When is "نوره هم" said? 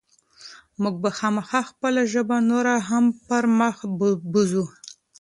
2.49-3.05